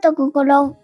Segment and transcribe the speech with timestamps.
[0.00, 0.76] と心。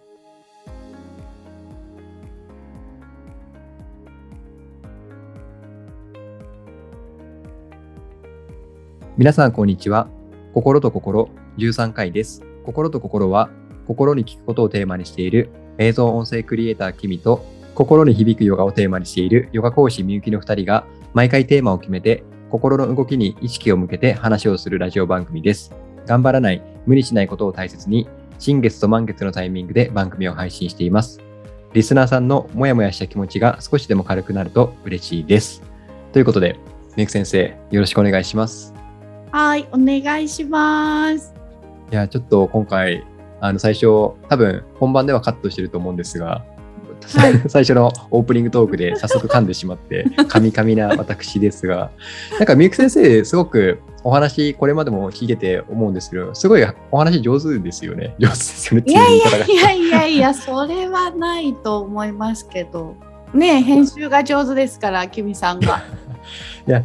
[9.16, 10.08] 皆さん、こんにちは。
[10.52, 12.42] 心と心13回です。
[12.64, 13.48] 心と心は、
[13.87, 15.48] 心に聞くことをテーマにしている
[15.79, 17.43] 映像音声クリエイターキミと、
[17.75, 25.75] 心に響くヨガをテーマにしているヨガ講師みゆきの2人が、毎回テーマを決めて、心の動きに意識を向けて話をするラジオ番組です。
[26.07, 28.07] 頑張らない、無理しないことを大切に、
[28.39, 31.20] 新月と満月のタイミングで番組を配信しています。
[31.73, 35.62] リスナーさんのモヤモヤした気持ちが少しでも軽くなると嬉しいです。
[36.12, 36.59] ということで、
[36.96, 38.73] みゆき先生、よろしくお願いします。
[39.30, 41.34] はい、お願いします。
[41.93, 43.05] いや、ちょっと今回、
[43.41, 46.45] あの最初、多分本番ではカットしてると思うんですが、
[47.15, 51.91] はい 最初のオープニングトークで早速噛んでしまって、カミカミな私ですが、
[52.38, 58.15] なんかみゆき先生、すごくお話、これまでも聞いてて思うんですけど、すごいお話上手ですよね。
[58.19, 59.19] 上手ですよねいやい。
[59.19, 62.95] やいやいやいや、それはないと思いますけど。
[63.34, 65.83] ねえ編集が上手ですから、キミさんが。
[66.69, 66.83] いや、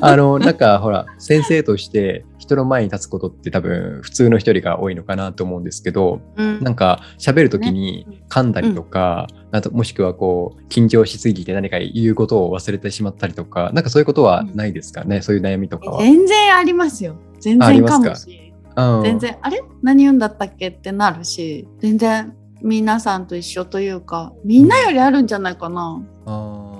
[0.00, 6.62] あの、なんかほら、先生として人の前に立つことって多分普通の人よりが多いのかなと思うんですけど、うん。
[6.62, 16.02] なんか喋るときに噛んだりとか、あともしくはこう緊張しすぎて何か言うことを忘れてしまったりとか、なんかそういうことはないですかね、そういう悩みとかは。
[16.02, 17.16] 全然ありますよ。
[17.40, 18.52] 全ああり然ますかかもし。
[18.76, 19.02] うん。
[19.02, 19.62] 全然、あれ？
[19.82, 26.02] 何言うんだったっけってなるし、全然皆さんと一緒というか、みんなよりあるんじゃないかな。
[26.26, 26.73] あ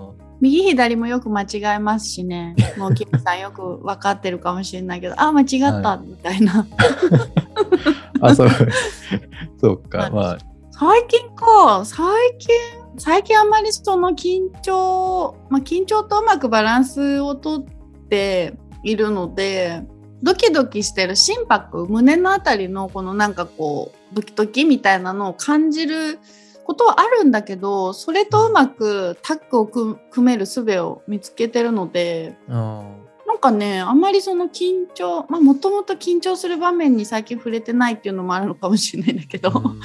[0.45, 2.55] 右左もよく間違えますしね。
[2.77, 6.67] もうキミさんよく分かってるかもしれないけど、あ、間違ったみたいな。
[6.67, 8.49] ー あ、そう。
[9.59, 9.99] そうか。
[9.99, 10.39] はいまあ、
[10.71, 12.07] 最近か、最
[12.39, 12.55] 近、
[12.99, 17.65] 最近あんまりその緊張、まあ、緊張とうまくバランスをとっ
[18.11, 19.83] ているので、
[20.23, 26.19] ドキドキしてる心拍、胸のあたりのこのなんかこう、ドキドキみたいなのを感じる
[26.65, 32.85] ことはあるんだけど、それとうまくタッグを組組める術を見つけてるので、あ
[33.27, 39.81] なんかね、あんまりその緊張、まあもともと緊張する場面に最近触れてないっていうのもあるのかもしれないんだけど、ーうん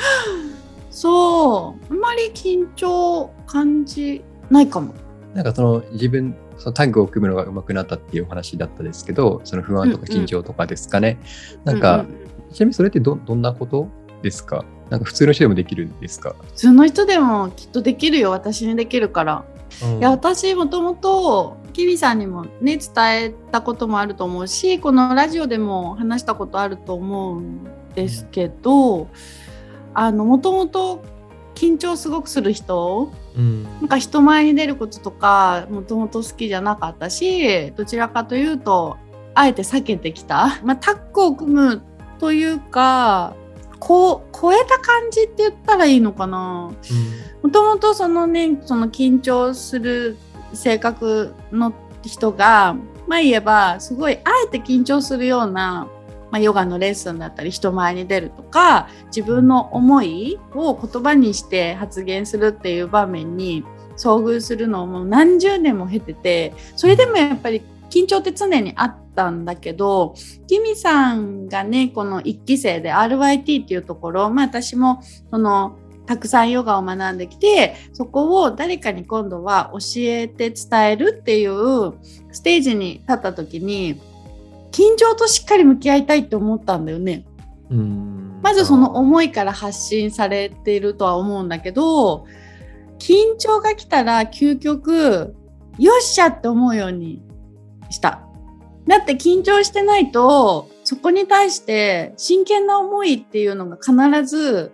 [0.89, 4.93] そう、あんまり緊張感じないかも。
[5.33, 11.19] なんかその自分、そのタッグを組むのが上手くなったっていうお話だったですけど、その不安とか緊張とかですかね。
[11.63, 13.87] なんか、うんうんちなみにそれってどどんなこと
[14.21, 14.65] ですか？
[14.89, 19.45] なんか普通の人でもできるんですか、普通の人でもきっとできるよ、私にできるから。
[19.99, 27.59] いや、私もともと、キビさんにもね、伝えたこともあると思うし、このラジオでも話したことあると思うん
[27.93, 29.07] ですけど、
[29.93, 31.03] あの、もともと
[31.55, 33.63] 緊張すごくする人うん。
[33.63, 38.97] なんか人前に出ることとかもともと好きじゃなかったしどちらかというと
[39.35, 41.81] あえて避けてきた、まあ、タッグを組む
[42.17, 43.35] というか
[43.79, 46.71] こう超えた感じって言ったらいいのかな。
[47.41, 50.17] もともとそのねその緊張する
[50.53, 51.73] 性格の
[52.03, 52.75] 人が
[53.07, 55.87] まあ言えばすごいあえて緊張するような、
[56.31, 63.63] まあ、ヨガのレッスンだったり人前に出るとか自分の思いを言葉にして発言するっていう場面に
[63.97, 70.15] 遭遇するのをもう何十年も経ててそれでもやっぱり緊張って常にあったんだけど
[70.47, 81.93] キミさんがねこの1期生で RYT っていうところまあ私もそのたくさんヨガを学んできてそこを誰かに今度は教えて伝えるっていう
[82.31, 84.01] ステージに立った時に
[84.71, 87.25] 緊張としっかり向き合いたいって思ったんだよね。
[87.69, 92.25] うんまずその思いから発信されているとは思うんだけど
[92.97, 95.35] 緊張が来たら究極
[95.77, 97.21] よっしゃって思うように
[97.89, 98.21] した。
[98.87, 103.93] だって緊張してないとそこに対して真剣な思いっていうのが必
[104.25, 104.71] ず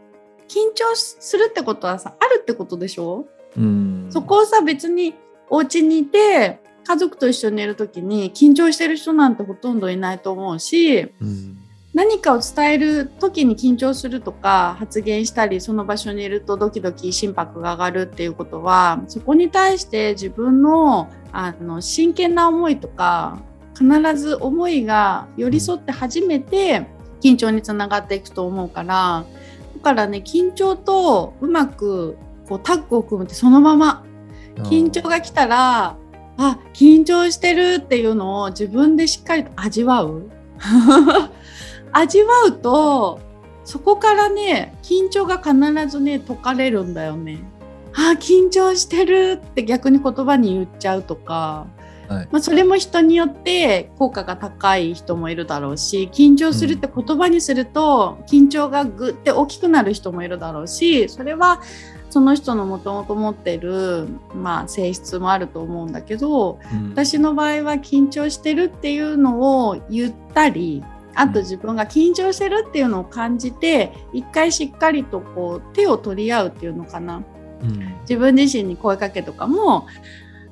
[0.47, 3.25] 緊張するってことはさあるってことでしょ？
[3.57, 4.07] うん。
[4.09, 5.15] そこをさ別に
[5.49, 11.44] お家にいて家族と一緒にいる時に緊張してる人なんてほとんどいないと思うしうん
[11.95, 23.39] 何かを伝える時に緊張するとか発言したりその場所にいるとドキドキ心拍が上がるっていうことはそこに対して自分のあの真剣な思いとか
[23.77, 23.87] 必
[24.17, 26.85] ず思いが寄り添って初めて
[27.21, 29.25] 緊張につながっていくと思うから
[29.77, 32.17] だからね緊張とうまく
[32.49, 34.03] こうタッグを組むってそのまま。
[34.63, 35.97] 緊張が来たら
[36.37, 40.29] あ緊張してるっていうのを自分でしっかりと味わう。
[41.97, 43.21] 味わうと
[43.63, 45.53] そこからね緊張が必
[45.87, 47.39] ずね解かれるんだよね。
[47.93, 51.67] あ緊張してるって逆に言葉に言っちゃうとか。
[52.09, 52.27] はい。
[52.31, 61.63] まあ、それも人によって効果が高い人もいるだろうし緊張するって言葉にすると緊張がぐって大きくなる人もいるだろうしそれは
[62.11, 66.89] その人のもともと持ってる、まあ、性質もあると思うんだけどうん。
[66.91, 70.83] 私の場合は緊張してるっていうのを言ったり
[71.15, 77.23] あと自分が緊張してるっていうのを感じて一回しっかりとこう手を取り合うっていうのかな
[77.61, 79.87] うん自分自身に声かけとかも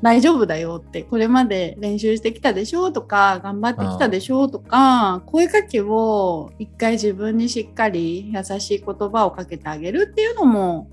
[0.02, 10.90] 大丈夫だよってこれまで練習してきたでしょとか頑張ってきたでしょとか声かけを一回自分にしっかり優しい言葉をかけてあげるっていうのも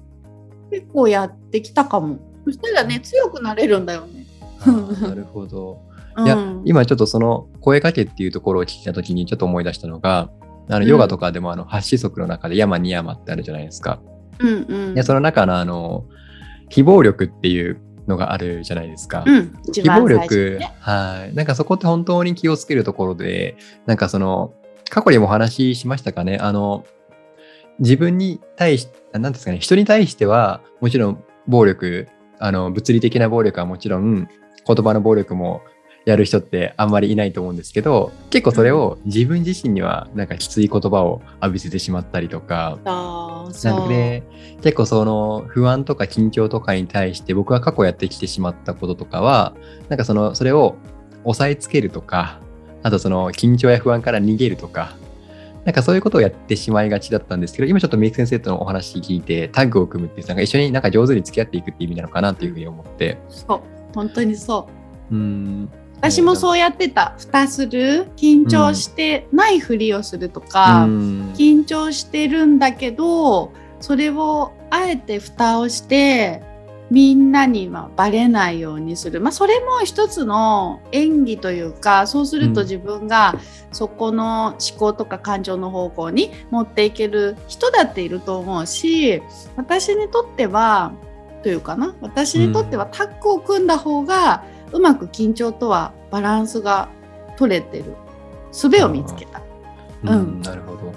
[0.71, 4.27] 結構やってきたかもそしたらね強くなれるんだよね。
[5.01, 5.83] なるほど。
[6.19, 10.31] いやうん今ちょっとその声かけっていうところを聞いたときにちょっと思い出したのが、
[10.69, 14.01] あのうんヨガとかでもあの8子則の中で山に山ってあるじゃないですか。
[14.39, 16.05] うんうんでその中のあの
[16.69, 19.25] 非暴力っていうのがあるじゃないですか。
[19.27, 21.35] うん、一非暴力、ねはい。
[21.35, 23.57] なんかそこって本当に気をつけるところで、
[23.87, 24.53] なんかその、
[24.91, 26.85] 過去にもお話ししましたかね、あの、
[27.79, 32.09] 自分に対し、なんですかね、人に対しては、もちろん暴力、
[32.39, 34.29] あの、物理的な暴力はもちろん、
[34.67, 35.63] 言葉の暴力も
[36.07, 44.23] やる人ってあんまりいないと思うんですけど、結構それを自分自身にはなんかきつい言葉を浴びせてしまったりとか、なんで、
[44.63, 49.55] 結構その不安とか緊張とかに対して僕は過去やってきてしまったこととかは、
[49.89, 50.77] なんかその、それを
[51.23, 52.41] 抑えつけるとか、
[52.83, 54.97] あとその緊張や不安から逃げるとか、
[55.65, 63.61] なんかそういうことをやってしまいがちだったんですけど、今ちょっとメイク先生とのお話聞いて、タッグを組むっていう、なんか一緒になんか上手に付き合っていくっていう意味なのかなっていうふうに思って、そう。
[63.95, 64.69] 本当にそ
[65.11, 65.15] う。
[65.15, 65.71] うーん。
[66.01, 67.15] 私もそうやってた。
[67.19, 68.11] 蓋する？
[68.17, 71.33] 緊張してないふりをするとか、うん。
[71.35, 76.43] 緊張してるんだけどそれをあえて蓋をして
[76.91, 82.67] みんなにはバレないようにする、まあ、それも一つの演技というかそうするとうん。
[82.67, 83.35] 自分が
[83.71, 89.23] そこの思考とか感情の方向に持っていける人だっていると思うし
[89.57, 90.93] 私にとっては
[91.43, 91.95] というかな。
[92.01, 96.89] 私にとってはタッグを組んだ方がうまく緊張とはバランスが
[97.37, 97.97] 取れてる。
[98.53, 99.41] 術を見つけた。
[99.41, 99.43] う
[100.05, 100.41] うん。
[100.41, 100.93] ん、なるほど。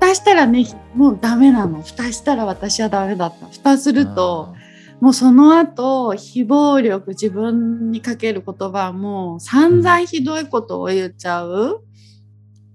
[0.00, 0.64] 蓋したらね
[0.94, 1.82] もうダメなの。
[1.82, 3.46] 蓋したら私はダメだった。
[3.46, 4.54] 蓋すると
[5.00, 11.82] もうその後非暴力自分にかける言葉はもう散々ひどいことを言っちゃう。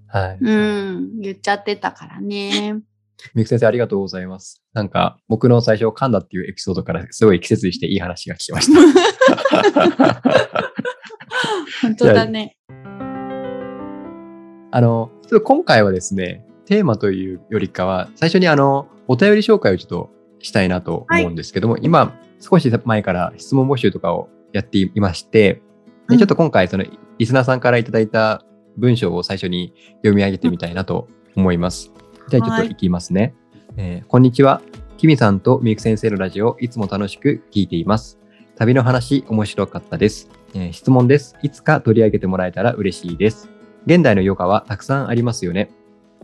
[0.07, 0.37] あー、はい。
[0.39, 1.19] うん。
[1.19, 2.73] 言っちゃってたからね。
[3.33, 4.60] みゆき先生ありがとうございます。
[4.73, 10.21] なんか僕の最初噛んだっていうエピソードからすごい季節にしていい話が聞きました。
[11.81, 12.55] 本当だね
[14.71, 20.09] あの、ちょっと今回はですね、テーマというよりかは、最初にあの、お便り紹介をちょっと
[20.39, 25.61] したいなと思うんですけども、今、少し前から質問募集とかをやっていまして、で
[26.09, 26.85] うんちょっと今回、その、
[27.17, 28.45] リスナーさんからいただいた
[28.77, 31.91] 文章を最初に読み上げてみたいなと思います。
[32.29, 33.35] じゃあちょっといきますね。
[33.77, 34.61] えーこんにちは。
[34.97, 38.19] キミさんとみゆき先生のラジオを、いつも楽しく聞いています。
[38.57, 40.29] 旅の話、面白かったです。
[40.53, 41.37] えー質問です。
[41.41, 43.49] いつか取り上げてもらえたら嬉しいです。
[43.85, 45.71] 現代のヨガはたくさんありますよね。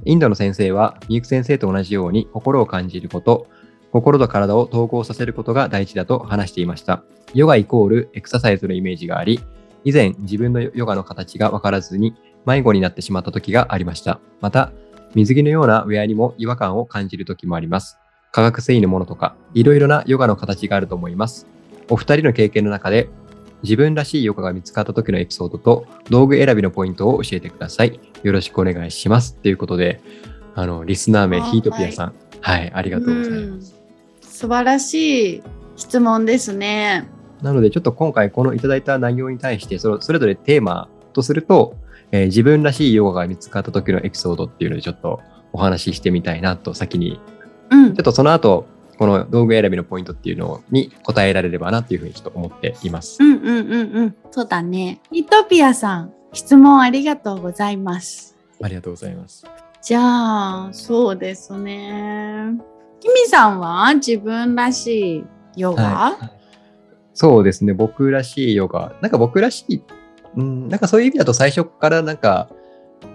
[0.03, 3.47] インドの先生は、みゆき先生と同じように心を感じること、
[3.91, 7.03] 心と体を統合させることが大事だと話していました。
[7.33, 9.39] ヨガイコールエクササイズのイメージがあり、
[9.85, 12.13] 以前自分のヨガの形がわからずに
[12.45, 14.19] 迷子になってしまった時がありました。
[14.41, 14.71] また、
[15.15, 17.97] 水着のようなウェアにも違和感を感じる時もあります。
[18.31, 21.47] 化学繊維のものとか、いろいろなヨガの形があると思います。
[21.89, 23.09] お二人の経験の中で、
[23.63, 27.99] 自分らしいヨガが見つかった時のエピソードと道具選びのポイントを教えてください。
[28.23, 29.35] よろしくお願いします。
[29.35, 30.01] ということで、
[30.53, 33.73] あの、リスナー名あヒートピアさん、はい、ありがとうございます。
[33.73, 33.77] うん
[34.37, 35.43] 素晴らしい
[35.77, 37.09] 質問ですね
[37.41, 41.75] なので、ちょっと今回このいただいた内容に対して、それそれぞれテーマとすると、
[42.11, 45.21] えー自分らしいヨガが見つかった時のエピソードっていうのでちょっと
[45.53, 47.19] お話ししてみたいなと先に、
[47.69, 47.95] うん。
[47.95, 48.65] ちょっとその後、
[48.97, 53.17] この道具選びのポイントっていうのに答えられればなっていうふうにちょっと思っています。
[53.21, 54.15] うんうんうんうん。
[54.31, 55.01] そうだね。
[55.11, 58.35] イトピアさん質問ありがとうございます。
[58.61, 59.45] ありがとうございます。
[59.81, 62.53] じゃあそうですね。
[62.99, 66.31] キミさんは自分らしいヨガ、はい。
[67.13, 68.93] そうですね、僕らしいヨガ。
[69.01, 69.81] なんか僕らしい、
[70.37, 72.49] うん、なんかそういう意味だと最初からなんか、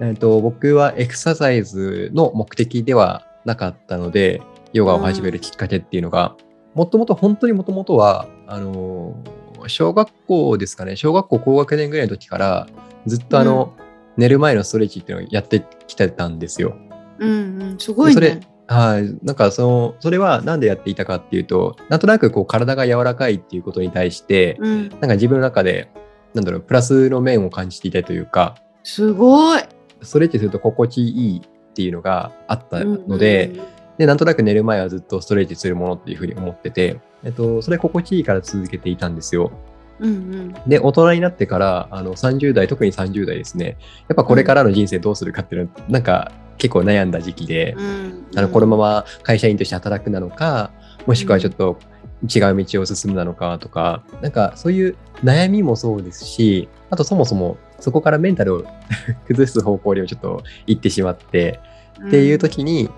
[0.01, 6.37] えっと僕はエクササイズの目的ではなかったので、ヨガを始めるきっかけっていうのが、
[6.75, 12.67] もともと本当にもともとは、あのー、小学校ですかね、小学校高学年ぐらいの時から、
[13.07, 13.75] ずっとあの、
[14.17, 16.77] 寝る前のストレッチっていうのをやってきてたんですよ。
[17.19, 19.19] うんうんすごいそれねはい。
[19.23, 25.91] なんかその、それはなんでやっていたかっていうと、なんとなくこう体が柔らかいっていうことに対して、うんなんか自分の中で、
[26.35, 29.63] なんだろう、プラスの面を感じていたというか、すごい。
[30.03, 31.43] ストレッチすると心地いいっ
[31.75, 33.67] ていうのがあったので、うんうん、
[33.99, 39.53] で、なんとなく寝る前はずっとストレッチするものっていうふうに思ってて、えっと、それ心地いいから続けていたんですよ。
[40.01, 43.77] うんうん、で、大人になってから、あの、30代、特に30代ですね、
[44.09, 50.73] やっぱこれからの人生どうするかっていうのは、なんか結構悩んだ時期で、うんうん、あの、このまま会社員として働くなのか、
[51.07, 51.79] もしくはちょっと
[52.23, 58.65] 違う道を進むなのかとか、なんかそういう悩みもそうですし、あとそもそもそこからメンタルを
[59.27, 61.61] 崩す方向にもちょっと行ってしまって、
[62.07, 62.91] っていう時に、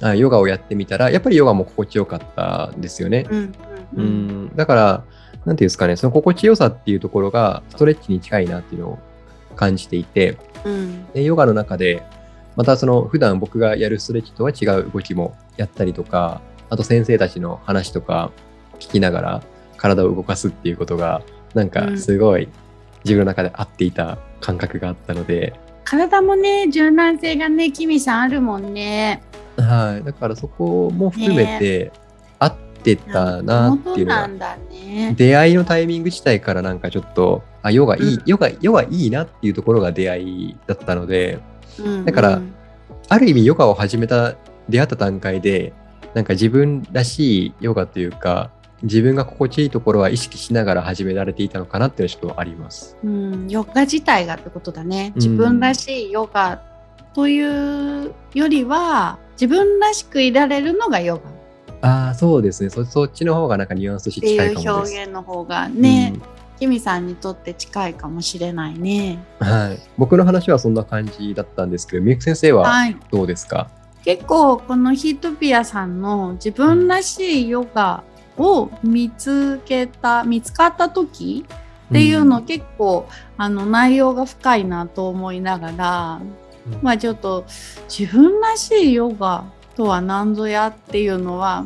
[0.00, 3.26] あヨガをやってみたら、やっぱりヨガも心地よかったんですよね。
[3.30, 3.52] うん、
[3.96, 5.04] うん、だから、
[5.44, 8.98] なんていうんですかね、その心地よさっていうところがストレッチに近いなっていうのを
[9.54, 12.02] 感じていて、うん、でヨガの中で、
[12.56, 18.32] またその普段僕がやるストレッチとは違う動きもやったりとか、あと先生たちの話とか
[18.82, 19.42] 聞きながら
[19.76, 21.22] 体を動かすっていうことが、
[21.54, 22.48] なんかすごい
[23.04, 25.54] 自分の中で合っていた感覚があったので。
[25.84, 29.22] 体もね、柔軟性がね、キミさんあるもんね。
[29.56, 30.04] はい。
[30.04, 31.92] だからそこも含めて、
[32.38, 34.28] 合ってたなっていうのが、
[34.70, 41.40] ね、出会いのタイミング自体からなんかちょっと、あ、ヨガいい、うん、ヨガ、ヨガいいなっていうところが出会いだったので、
[41.78, 42.40] うんうん、だから、
[43.08, 44.36] ある意味ヨガを始めた、
[44.68, 45.72] 出会った段階で、
[46.14, 48.50] なんか自分らしいヨガというか、
[48.82, 52.96] 自分が心地いいところは意識しながら始められていたのかなっていうのはちょっとあります。
[53.04, 55.12] うん、ヨガ自体がってことだね。
[55.16, 56.62] 自分らしいヨガ
[57.14, 61.20] というよりは、自分らしくいられるのがヨ
[61.80, 62.02] ガ。
[62.06, 62.84] ああ、そうですねそ。
[62.84, 64.60] そっちの方がなんかニュアンスとして近いかもです。
[64.60, 66.22] っていう表現の方がね、うん、
[66.58, 69.24] キミさんにとって近いかもしれないね。
[69.40, 69.78] はい。
[69.98, 72.72] 僕の話はそんな感じだったんですけど、みゆき先生は
[73.10, 73.68] どうですか、は
[74.02, 78.04] い、結構このヒートピアさんの自分らしいヨガ
[78.38, 81.44] を見つけた見つかった時
[81.90, 86.20] っていうの、結構あの内容が深いなと思いながら、
[86.66, 87.44] うん、まあちょっと
[87.88, 89.44] 自分らしいヨガ
[89.76, 91.64] とは何ぞやっていうのは、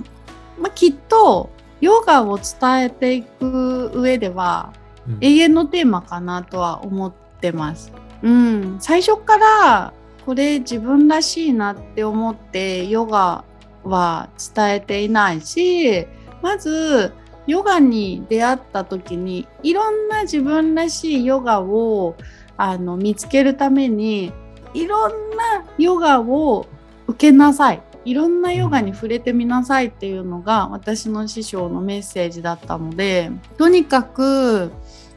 [0.59, 4.73] まあ、きっとヨガを伝えていく上では、
[5.21, 7.93] 永遠のテーマかなとは思ってます。
[8.23, 9.93] うん、最初から
[10.25, 13.45] これ自分らしいなって思ってヨガ
[13.85, 16.09] は伝えていないし
[16.43, 17.13] まず
[17.47, 22.17] ヨガに出会った時にいろんな自分らしいヨガを
[22.57, 24.33] あの見つけるために
[24.75, 26.67] いろんなヨガを
[27.07, 27.83] 受けなさい。
[28.05, 34.71] いろんなヨガに触れてみなさいっていうのが私の師匠のメッセージだったのでとにかく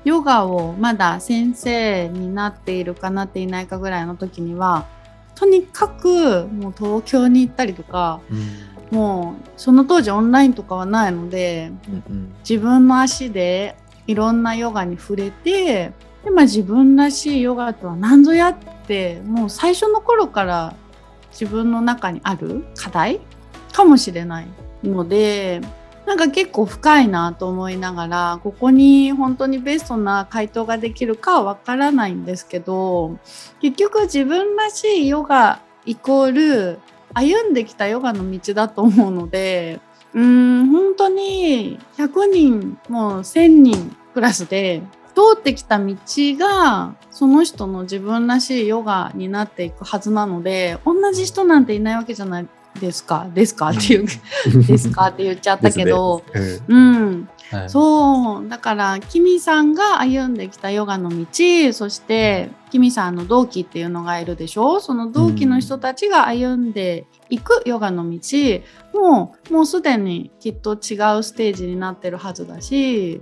[0.03, 4.87] ヨガをまだ先生になっているかなっていないかぐらいの時には
[5.35, 8.78] とにかくもう東京に行ったりとか、うん。
[8.91, 13.75] もうその当時オンラインとかはないので、うんうん、自分の足で
[14.07, 15.91] いろんなヨガに触れて
[16.23, 20.75] で、まあ、自分らしいヨガとは何ぞやってもう最初の頃から
[21.31, 23.19] 自分の中にある課題
[23.71, 24.47] かもしれない
[24.83, 25.61] ので
[26.05, 33.19] なんか結構深いなと思いながらここに本当にベストな回答ができるかはわからないんですけど
[33.61, 36.79] 結局自分らしいヨガイコール
[37.13, 39.79] 歩んできたヨガの道だと思うので
[40.13, 44.81] うん本当に100人もう1000人クラスで
[45.15, 52.47] 通ってきた道がその人の自分らしいヨガになっていくはずなので同じ人なんていないわけじゃない
[52.79, 53.27] ですか。
[53.33, 54.07] ですかっていう
[54.67, 58.47] ですかって言っちゃったけど、ね、うん、はい、そう。
[58.47, 61.25] だからキミさんが歩んできたヨガの道
[61.73, 64.79] そしてキミさんの同期っていうのがいるでしょ？
[64.79, 68.19] その同期の人たちが歩んでいくヨガの道、
[68.93, 73.21] もうもうすでにきっと違うステージになってるはずだし、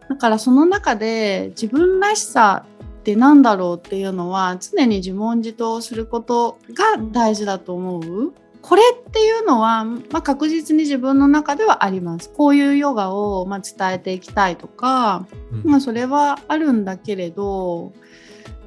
[0.00, 2.64] うん、だからその中で自分らしさ
[3.00, 8.32] って何だろうっていうのは常に自問自答することが大事だと思う？
[8.62, 12.30] これっていうのは、まあ、確実に自分の中ではあります。
[12.30, 15.26] こういうヨガを、ま伝えていきたいとか、
[15.64, 17.92] うん、まあ、それはあるんだけれど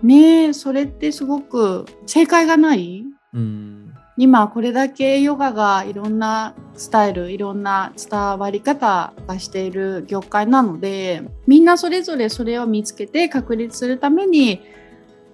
[0.02, 14.62] ねそれってすごく正解がない、うん、今これだけヨガがいろんなスタイルいろんな伝わり方がしている業界なのでみんなそれぞれそれを見つけて確立するために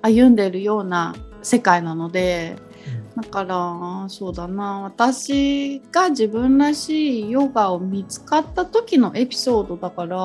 [0.02, 2.56] 歩んでいるような世界なので
[3.16, 10.18] だからそうだな私が自分らしいヨガを見つかった時のエピソードだから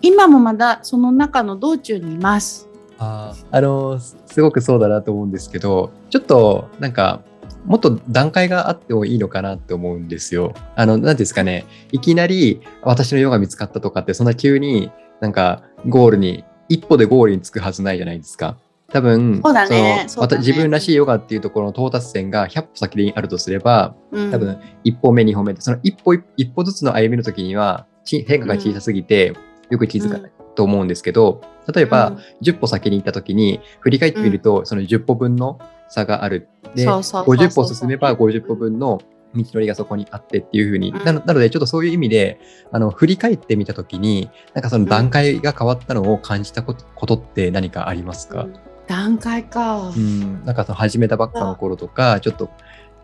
[0.00, 2.68] 今もまだその中の道中にいます。
[3.00, 7.22] ああのすごくそうだなと思うんですけどちょっとなんか
[7.64, 10.54] もっと段階があってもいいのかなって思うんですよ。
[10.74, 18.56] あの何ですかねいきなり私のヨガ見つかったとかってそんな急になんかゴールに一歩でゴールに着くはずないじゃないですか。
[18.90, 20.04] 多分、そうだね。
[20.08, 24.30] そのまた自分らしいヨガっていうところの到達点が100歩先にあるとすれば、うん。
[24.30, 29.34] 多分一歩目、二歩目で、その一歩一一歩ずつの歩みの時にはち変化が小さすぎて、
[29.70, 31.42] よく気づかないと思うんですけど、
[31.72, 35.58] 例えば、10歩先に行った時に振り返ってみると、その10歩分の
[35.90, 36.48] 差がある。
[36.74, 37.48] で、そうそうそうそう。
[37.48, 38.98] 50歩進めば50歩分の
[39.34, 41.04] 道のりがそこにあってっていうふうに、うん。
[41.04, 42.40] なのでちょっとそういう意味で
[42.72, 48.46] あの振り返ってみた時になんかその段階が変わったのを感じたことって何かありますか、
[48.88, 49.92] 段階か。
[49.96, 50.00] う。
[50.00, 52.50] ん、なんかその始めたばっかの頃とかちょっと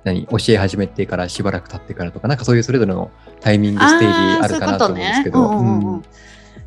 [0.02, 3.10] 何教え始めてからしばらく経ってからとかなんかそういうそれぞれの
[3.40, 6.02] タイミングステージあるかなと思うんですけど。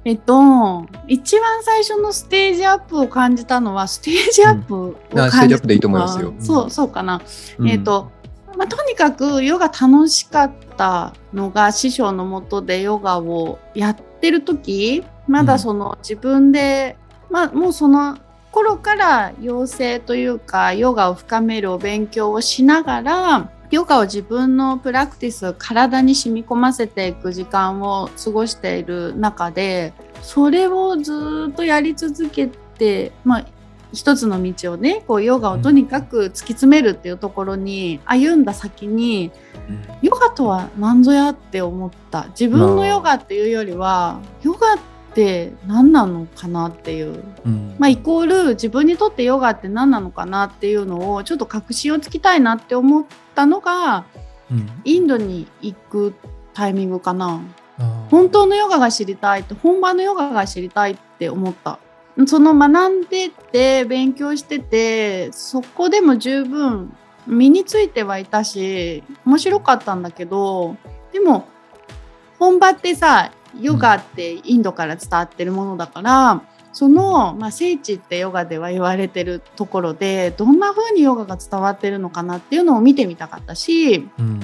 [0.05, 5.15] えっと、一番最初のステージアップを感じたのは、ステージアップを感じた。
[5.15, 6.29] のは、あステージアップでいいと思いますよ。
[6.29, 6.41] うん。
[6.41, 7.21] そう、そうかな。
[7.57, 7.69] うん。
[7.69, 8.09] えっと、
[8.57, 16.97] まあ、とにかくヨガ楽しかったのが師匠のもとでヨガをやってる時まだその自分で、
[17.29, 18.17] まあもうその
[18.57, 33.45] 頃から養成というかヨガを深めるお勉強をしながらヨガを自分のプラクティス体に染み込ませていく時間を過ごしている中でそれをずっとやり続けて、まあ、
[33.93, 39.31] 一つの道をねこうヨガをとにかく突き詰めるっていうところに歩んだ先に
[40.01, 42.25] ヨガとは何ぞやって思った。
[42.29, 44.96] 自分のヨガっていうよりはヨガって
[45.65, 47.75] 何なのかなっていう、うん。
[47.79, 54.05] まあ、イコール自分にとってヨガって何なのかなっていうのをちょっと確信をつきたいなって思ったのが
[54.51, 54.69] うん。
[54.83, 56.13] インドに行く
[56.53, 57.41] タイミングかな。
[58.09, 61.79] 本当のヨガが知りたいって本場のヨガが知りたいって思った。
[62.25, 66.95] その学んでて勉強しててそこでも十分
[67.27, 70.77] 身についてはいたし面白かったんだけど
[71.11, 71.47] でも
[72.39, 73.31] 本場ってさ
[73.61, 76.41] ヨガってインドから伝わってるものだから、
[76.73, 84.39] その、まあ、聖地ってヨガでは言われてるところでどんな風にヨガが伝わってるのかなっていうのを見てみたかったしうん。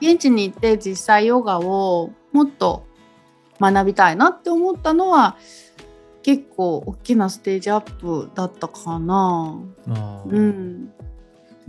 [0.00, 2.84] 現地に行って実際ヨガをもっと
[3.58, 5.36] 学びたいなって思ったのは
[6.22, 9.58] 結構大きなステージアップだったかな。
[10.26, 10.92] うん、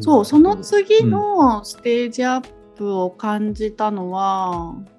[0.01, 4.98] そうその次のステージアップを感じたのは、そ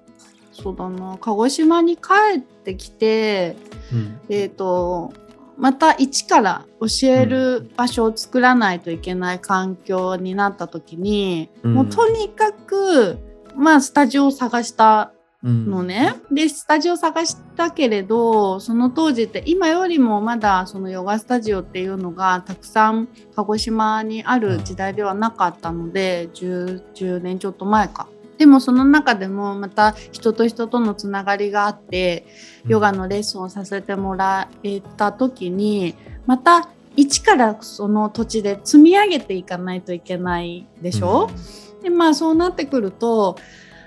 [0.75, 1.17] だな。
[1.19, 3.55] 鹿児島に帰ってきて
[3.93, 4.19] うん。
[4.29, 5.13] えー、と
[5.57, 11.73] また一から教える場所を作らないといけない環境になった時に、うん。
[11.73, 13.19] もうとにかく、
[13.55, 15.69] まあ、スタジオを探したうん。
[15.69, 16.13] のね。
[16.31, 28.07] でスタジオを探したけれどその当時って今よりもまだそのヨガスタジオっていうのがたくさん鹿児島にある時代ではなかったので 10, 10年ちょっと前か。
[28.41, 32.25] でもその中でもまた人と人とのつながりがあって
[32.65, 35.93] ヨガのレッスンをさせてもらえた時に
[36.25, 41.29] また一からその土地で積み上げていかないといけないでしょ、
[41.83, 43.37] でまあそうなってくると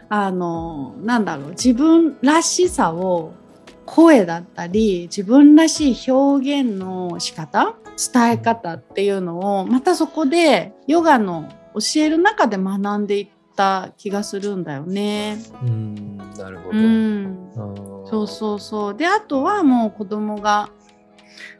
[0.08, 3.34] あのなんだろう自分らしさを
[3.86, 7.74] 声だったり自分らしい表現の仕方
[8.12, 15.38] 伝え方っていうのをまたそこでヨガの教える中で学んでいった気がするんだよね。
[15.62, 16.78] うんなるほど。
[16.78, 17.50] うん。
[18.04, 18.94] そうそうそう。
[18.96, 20.70] であとはもう子供が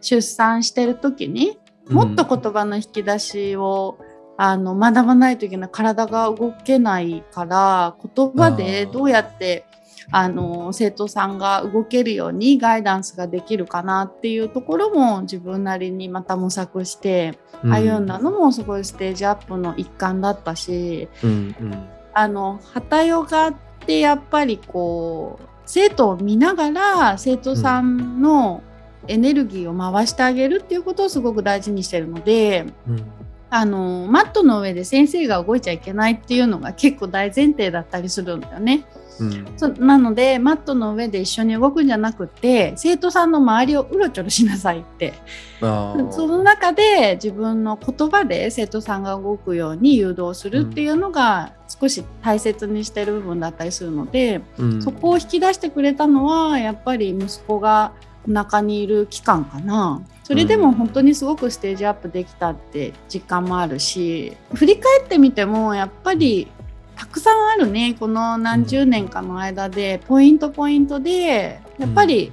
[0.00, 3.98] 出産してる時にもっと言葉の引き出しを、
[4.37, 5.70] あの学ばないといけない。
[5.70, 9.64] 体が動けないから言葉でどうやって
[10.11, 18.07] あの生徒さんが動けるようにガイダンスができるかなっていうところも自分なりにまた模索して歩ん。
[18.07, 21.88] だのもすごいステージアップの一環だったし、うんうん。
[22.12, 23.55] あの旗ヨガっ
[23.87, 28.62] てやっぱりこう生徒を見ながら生徒さんの
[29.09, 33.05] エネルギーを回してあげるっていうことをすごく大事にしてるのでうん。
[33.51, 38.85] あのマットの上で先生が動いちゃいけないっていうのが結構大前提だったりするんだよね。
[39.20, 39.46] うん。
[39.57, 45.14] そなのでマットの上で一緒に動くんじゃなくって生徒さんの周りをうろちょろしなさいって。
[45.61, 54.83] その中で自分の言葉で生徒さんが動くように誘導するっていうのが少し大切にしてる部分だったりするので、うん。
[54.83, 57.92] そこを引き出してくれたのはやっぱり息子が
[58.29, 60.03] お腹にいる期間かな。
[60.22, 66.48] それでも本当にすごくステージアップできたって実感もあるし振り返ってみてもやっぱり
[66.96, 72.33] たくさんあるねこの何十年かの間でポイントポイントでやっぱり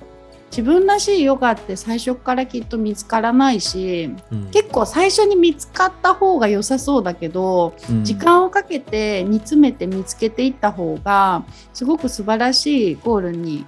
[0.51, 4.51] 自分らしいヨガって最初からきっと見つからないしうん。
[4.51, 8.03] 結構最初に見つかった方が良さそうだけどうん。
[8.03, 13.65] 時間をかけて煮詰めて見つけていった方がすごく素晴らしいゴールに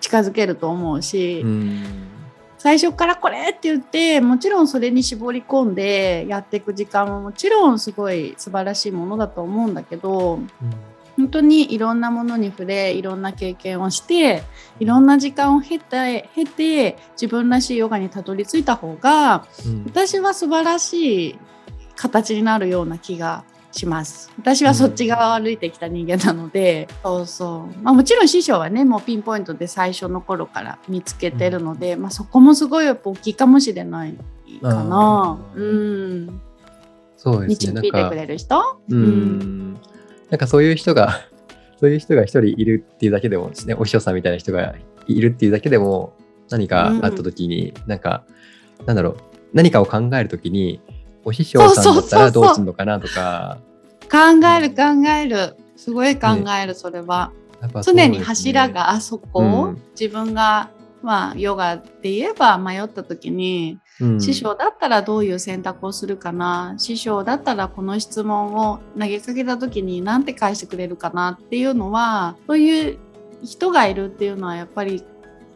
[0.00, 1.82] 近づけると思うし、うん
[2.58, 10.40] 最初からこれって言ってもちろんそれに絞り込んでやっていく時間ももちろんすごい素晴らしいものだと思うんだけど
[11.16, 14.42] 本当にいろんなものに触れいろんな経験をして
[14.80, 21.38] いろんな時間を経て経て自分らしいヨガにたどり着いた方が、うん、私は素晴らしい
[21.96, 24.30] 形になるような気がします。
[24.38, 34.14] 私はそっち側を歩いてきた人間なので、うん、そうそう、まあ、もちろん師匠はねもうピンポイントで最初の頃から見つけてるので、うん、まあ、そこもすごいやっぱ大きいかもしれない
[34.62, 35.38] かな。
[35.54, 36.40] うん、
[37.16, 37.80] そうですね。
[37.80, 38.80] 導いてくれる人？
[38.88, 39.74] うん。
[40.30, 41.20] なんかそういう人が
[41.80, 44.74] そういう人が一人いるっていうだけでもですね、お師匠さんみたいな人が
[45.06, 46.12] いるっていうだけでも、
[46.50, 48.24] 何かあった時に、うん、なんか、
[48.86, 49.16] なんだろう、
[49.52, 50.80] 何かを考える時に、
[51.28, 53.58] お師匠さんだったらどうするのかなとか。
[54.10, 55.56] 考える考える。
[55.76, 56.28] すごい考
[56.60, 57.32] える、ね、それは。
[57.60, 60.70] ね、常に柱があそこ、うん、自分が
[61.02, 66.74] まあヨガで言えば迷った時に、うん、師匠だったらどういう選択をするかな？
[66.78, 72.98] 師匠だったらこの質問を投げかけた時に何て返してくれるかなっていうのはそういう
[73.44, 75.04] 人がいるっていうのはやっぱり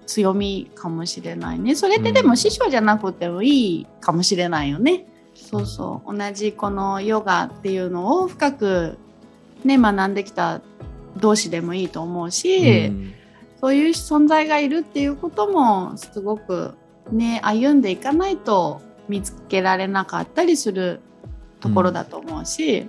[0.06, 5.06] 強みかもしれないねそれってでも師匠じゃなくてもいいかもしれないよね。
[5.34, 6.16] そうそう。
[6.16, 8.98] 同じこのヨガっていうのを深く
[9.64, 10.60] ね学んできた
[11.16, 13.14] 同士でもいいと思うし、うん、
[13.60, 16.74] そういう存在がいるっていうこともすごく
[17.10, 21.00] ね歩んでいかないと見つけられなかったりする
[21.60, 22.88] ところだと思うし、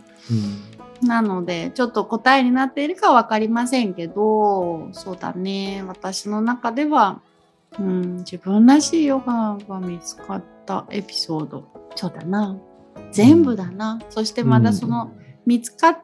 [1.02, 5.84] うん、なのでちょっと答えになっているか分かりませんけどそうだね。
[5.88, 7.22] 私の中では、
[7.78, 12.58] うん、自分らしいヨガが見つかったエピソードそうだな。
[13.12, 15.12] 全部だな、うん、そしてまだその、
[15.46, 16.04] 見つか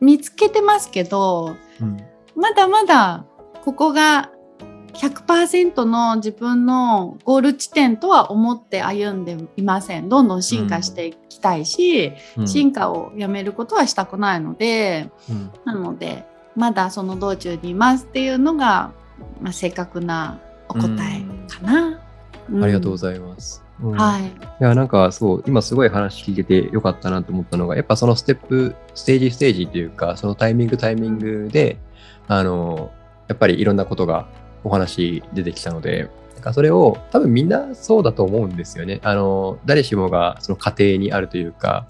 [0.00, 1.96] 見つけてますけど、うん、
[2.34, 3.24] まだまだ
[3.64, 4.30] ここが
[4.94, 10.08] 100%の自分のゴール地点とは思って歩んでいません。
[10.08, 18.92] どんどん進化していきたいし、うん、進化をやめることはしたくないので、うん、なのでまだその道中にいますっていうのが、
[19.40, 22.00] まあ、正確なお答えかな。
[22.62, 23.64] ありがとうございます。
[23.90, 24.24] はい。
[24.24, 31.78] いや、なんかそう、今すごい話聞けてよかったなと思ったのが、やっぱそのステップ、ステージステージというか、そのタイミングタイミングで、
[32.28, 32.92] あの、
[33.28, 34.28] やっぱりいろんなことが
[34.64, 39.00] お話出てきたので、なんかそれを多分みんなそうだと思うんですよね。
[39.02, 41.86] あの、誰しもがその過程にあるというか、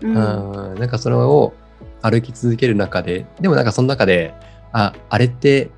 [0.00, 1.52] うん、なんかそれを
[2.02, 4.34] 歩き続ける中で、でもなんかその中で、
[4.72, 5.70] あ、あれって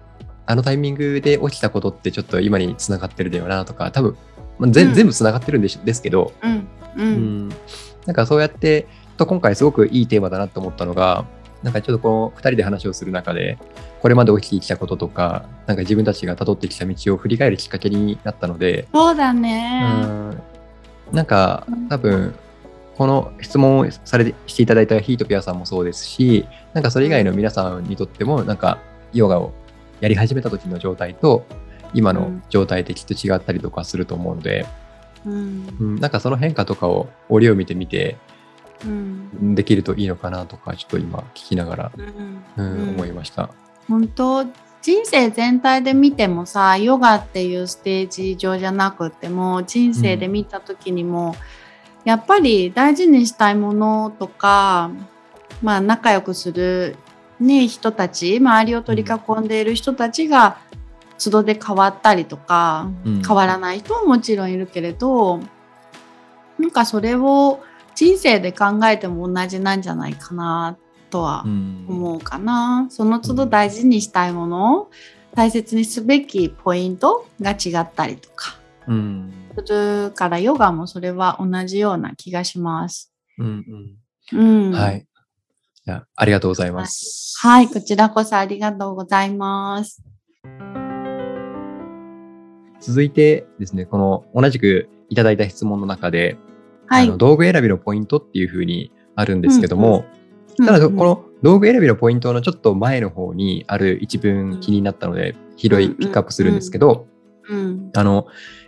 [0.46, 4.16] あのタイミングで起きたことってちょっと今につながってるだよなとか、多分
[4.60, 6.68] まあ、全部つながってるんですですけど、うん。
[6.96, 7.48] うん、
[8.06, 11.24] なんかそうやってと今回すごくいいテーマだなと思ったのが
[11.62, 13.58] なんかちょっとこの2人で話をする中で
[14.00, 19.84] これまで起きてきたこととかなんか自分たちが辿ってきた道を振り返るきっかけになったのでそうだね。
[21.12, 22.34] なんか多分
[22.96, 28.78] この質問をされてしていただいたヒートピアさんもそうですしなんかそれ以外の皆さんにとってもなんか
[29.12, 29.52] ヨガを
[30.00, 31.44] やり始めた時の状態と
[31.94, 34.66] 今の状態できっと違ったりとかすると思うので、
[35.26, 38.16] うん、うん、なんかその変化とかを折を見てみて、
[38.84, 41.92] うん、できるといいのかなとかちょっと今聞きながら、
[42.56, 43.50] うん、思いました。
[43.88, 44.44] 本当
[44.82, 51.36] 人生全体で見てもさヨガっていうステージ上じゃなくても人生で見た時にも、
[52.04, 54.90] やっぱり大事にしたいものとか、
[55.62, 56.96] まあ、仲良くする、
[57.38, 60.56] ね、人たち周りを取り囲んでいる人たちが
[61.22, 65.40] 都度で変わったりとか、うん、変わらない人ももちろんいるけれど
[66.58, 67.62] なんかそれを
[67.94, 70.78] 人生で考えても同じなんじゃないかな
[71.10, 74.90] とは思うかな、うん、その都度大事にしたいものを
[75.34, 83.12] 大切にすべきポイントが違ったりとか、うん、するからヨガもそれは同じような気がします。
[83.38, 83.96] うん
[84.32, 85.06] うん、うん、はい。
[85.84, 87.66] じゃありがとうございます、はい。
[87.66, 90.02] はい、こちらこそありがとうございます。
[92.80, 96.36] 続いてですね、この同じくいただいた質問の中で、
[96.86, 100.04] はい、あの道具選びのポイントっていうふうにあるんですけども、
[100.58, 107.06] うんうん、ただこの道具選びのポイントのちょっと前の方にある一文気になったので、拾いピックアップするんですけど、
[107.94, 108.26] あの、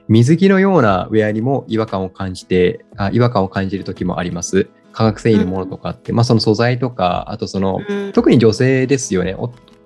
[0.09, 4.69] 水着のようなウェアにも違和感を感じて、あ違和感を感じる時もあります。
[4.93, 7.81] 化学繊維のものとかって、まあその素材とか、あとその、
[8.13, 9.37] 特に女性ですよね。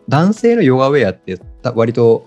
[0.09, 1.39] 男性のヨガウェアって
[1.75, 2.27] 割と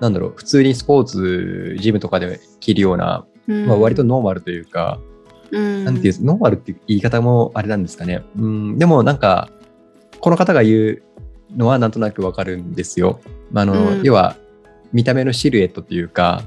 [0.00, 4.98] なんだろう、普通にスポーツ、ジムとかで着るような、うん、まあ、割とノーマルというか、
[5.50, 8.22] うん、なんていう、ノーマルっていう言い方もあれなんですかね。
[8.36, 9.50] うん、でもなんか、
[10.20, 11.02] この方が言う
[11.56, 13.20] のはなんとなくわかるんですよ。
[13.54, 14.36] あの、うん、要は、
[14.92, 16.42] 見た目のシルエットというか、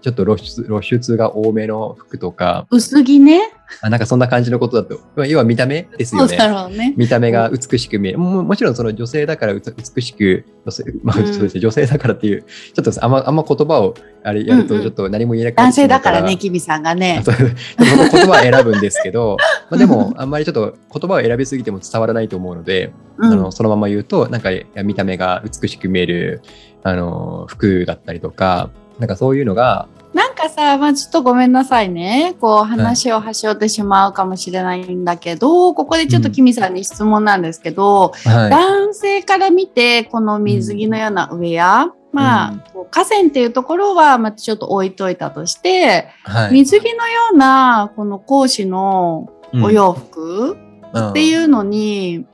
[0.00, 3.52] ちょっと露出露出が多めの服とか、薄着ね。
[3.80, 6.36] あなんかそんな感じのことだと、まあ要は見た目ですよね。
[6.76, 6.94] ね。
[6.96, 8.18] 見た目が美しく見える。
[8.18, 19.36] ももちろんその女性だから美しく、女性,、まあうんそうですね、女性だからっていう、ちょっとあんまあんま言葉をあれやるうんうんとちょっと何も言えなくなっ男性だからね、キミさんがね言葉を選ぶんですけど、
[19.70, 24.50] まあでもあんまりちょっと言葉を選びすぎても伝わらないと思うので、うんあのそのまま言うと、なんか
[24.84, 26.42] 見た目が美しく見える
[26.84, 32.34] あの服だったりとか、なんかそういうのが、なんかさ、まあ、ちょっとごめんなさいね。
[32.40, 42.62] こう話を端折ってしまうかもしれないんだけど、ここでちょっとキミさんに質問なんですけど、はい、男性から見てこの水着のようなウェア、まあ、うん。
[42.90, 50.56] 河川っていうところはまあちょっと置いといたとして、はい、水着のようなこの講師のお洋服
[50.96, 52.24] っていうのに、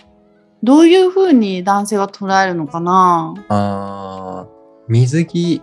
[0.62, 3.34] どういうふうに男性は捉えるのかな？
[3.48, 4.52] あー
[4.88, 5.62] 水着、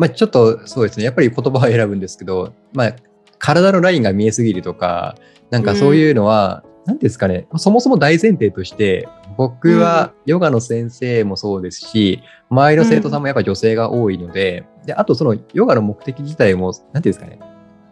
[0.00, 2.96] まあ、ちょっとそうですね、やっぱり言葉を選ぶんですけど、まあ、
[3.38, 5.14] 体のラインが見えすぎるとか、
[5.50, 17.38] なんかそういうのは、なんですかね、そもそも大前提として、僕はヨガの先生もそうですし、周りの生徒さんもやっぱ女性が多いので、であとそのヨガの目的自体も、なんていうんですかね、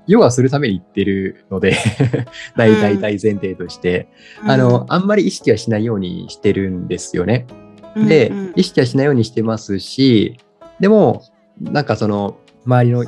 [0.06, 1.76] ヨガするために行ってるので
[2.56, 4.08] 大体大前提として、
[4.46, 7.46] あの、あんまり意識はしないようにしてるんですよね。
[7.94, 8.52] で、うんうん。
[8.56, 10.38] 意識はしないようにしてますし、
[10.80, 11.22] でも、
[11.60, 13.04] なんかその、周りの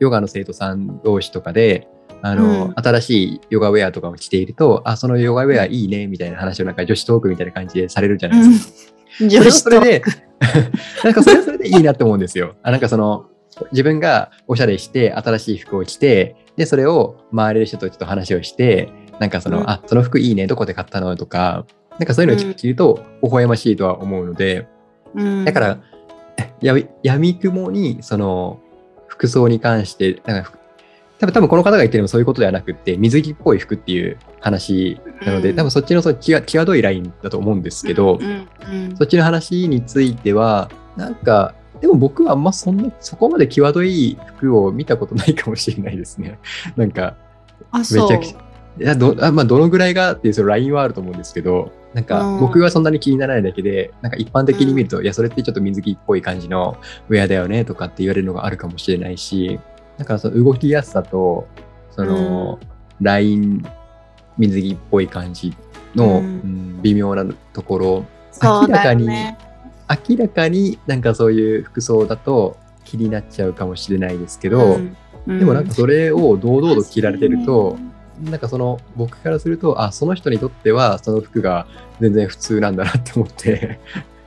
[0.00, 1.88] ヨガの生徒さん同士とかで、
[2.22, 2.74] あの、うん。
[2.76, 8.94] 新しいヨガウェアとかを着ていると、あ、そのヨガウェアいいね、みたいな話をなんか女子トークみたいな感じでされるじゃないですか。
[9.20, 10.02] うん、 それは女子とそれで、
[11.04, 12.54] なんかそれはそれでいいなって思うんですよ。
[12.62, 13.26] あなんかその、
[13.72, 19.70] 自分がおしゃれして、新しい服を着て、で、それを周りの人とちょっと話をして、なんかその、うん。
[19.70, 21.66] あ、その服いいね、どこで買ったのとか、
[21.98, 24.66] なんかそういうのを聞ると、微笑ましいとは思うので、
[25.14, 25.44] うん。
[25.44, 25.78] だから、
[26.60, 28.60] ややみくもに、その、
[29.06, 30.52] 服装に関して、なんか
[31.18, 46.38] 多分多分この方が言ってるのもそういうことではなくって、水着っぽい服っていう話なので、うん多分そっちのその際際どいラインだと思うんですけど、うんうんそっちの話については、なんか、でも僕はあんまそんな、そこまで際どい服を見たことないかもしれないですね。
[46.76, 47.16] なんか、
[47.70, 47.84] あ、め。
[47.84, 48.44] ちゃくちゃ。
[48.76, 52.40] いやどあまあ、どのぐらいがっていうそのラインはあると思うんですけど、なんかうん。
[52.40, 56.76] 僕はそんなに気にならないだけで、なんか一般的に見ると、いや、それってちょっと水着っぽい感じの
[57.08, 59.58] ウェアだよねとかって言われるのがあるかもしれないし、
[59.96, 61.46] だからその動きやすさと、
[61.92, 62.58] その、
[63.00, 63.64] ライン
[64.36, 65.56] 水着っぽい感じ
[65.94, 66.24] の、うん。
[66.24, 68.04] うん微妙なところ、
[68.42, 69.38] 明らかによね。
[70.08, 74.78] 明らかになんかそういう服装だと気になっちゃうかもしれないですけど、
[75.26, 75.38] うん。
[75.38, 77.78] でもなんかそれを堂々と着られてると、
[78.22, 81.66] なんかその僕からするとあその人にとってはその服が
[82.00, 83.80] 全然普通なんだなって思って、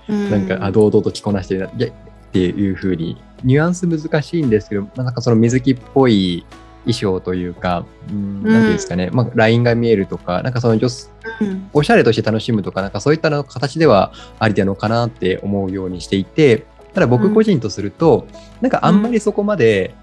[0.07, 0.29] うん。
[0.29, 1.91] なんかあ堂々と着こなしてるっ
[2.31, 6.45] ていう風にニュアンス難しいんですけど、まあなんかその水着っぽい
[6.87, 10.87] 衣装というか、うん、なんていうんですかね、まあ、ラインが見えるとか、なんかその女
[11.41, 11.69] うん。
[11.73, 18.27] おしゃれとして楽しむとか、なんかそういったの形ではありなのかなって思うようにしていて、ただ僕個人とすると、
[18.61, 19.93] なんかあんまりそこまで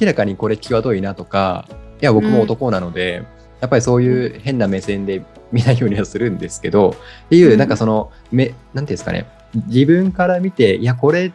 [0.00, 1.68] 明らかにこれ際どいなとか、
[2.00, 3.24] いや僕も男なので、
[3.60, 9.26] やっぱりそういう変な目線で 見ないようにはするんですけど、っていうう、んなんかその、め、なんていうんですかね、
[9.66, 11.32] 自分から見て、いや、これ、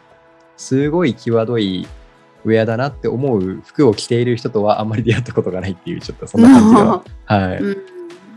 [0.56, 1.86] すごい際どい
[2.44, 7.02] ウェアだなって思う服を着ている人とはあんまり出会ったことがないっていう、ちょっとそんな感じが。
[7.26, 7.58] はい。
[7.58, 7.76] うん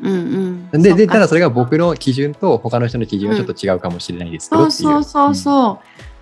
[0.02, 4.80] うんうんで、で、ただそれが僕の基準と他の人の基準はちょっと違うかもしれないですけどっていう。
[4.80, 5.80] そうそうそうそ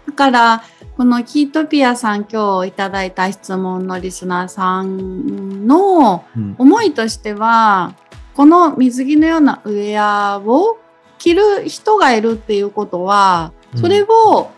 [0.08, 0.12] う。
[0.12, 0.64] だから、
[0.98, 6.56] このキートピアさん今日いただいた質問のリスナーさんのうん。
[6.58, 7.94] 思いとしては、
[8.34, 10.80] この水着のようなウェアを
[11.20, 14.50] 着る人がいるっていうことは、うんそれを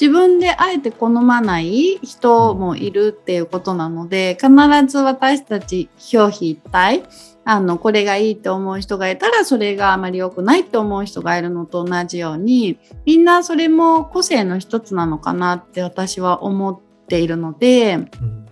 [0.00, 4.50] 自分であえて好まない人もいるっていうことなので、必
[4.88, 7.04] ず私たち表皮一体、
[7.44, 18.44] あの、これがいいって思う人がいたら、それがあまり良くないって思う人がいるのと同じように、みんなそれも個性の一つなのかなって私は思っているので、うん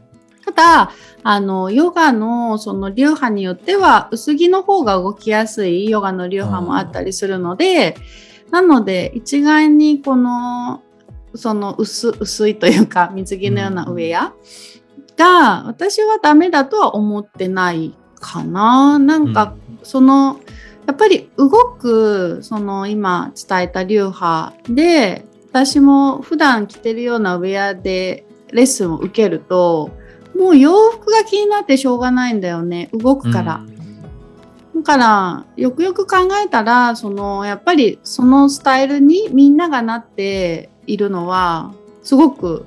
[0.44, 7.96] ただ、あの、ヨガのその流派によっては、薄着の方が動きやすいヨガの流派もあったりするので、
[8.50, 10.82] なので、一概にこの、
[11.34, 14.34] その薄薄いというか、水着のようなウェア
[15.16, 18.98] が、私はダメだとは思ってないかな。
[18.98, 20.40] なんか、その、
[20.86, 29.90] やっぱり動く、その今伝えた流派で、私も普段着てるようなウェアでレッスンを受けると、
[30.38, 32.88] もう洋服が気になってしょうがないんだよね。
[32.94, 33.60] 動くから。
[34.74, 42.64] だから、よくよく考えたら、その、やっぱりそのスタイルにみんながなっているのは、すごく